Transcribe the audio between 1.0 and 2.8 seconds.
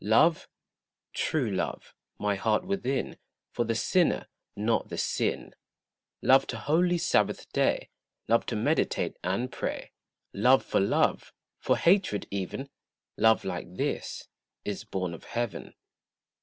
true love, my heart